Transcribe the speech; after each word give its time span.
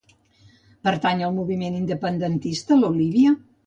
Pertany 0.87 1.23
al 1.29 1.37
moviment 1.37 1.79
independentista 1.85 2.83
l'Olivia? 2.83 3.41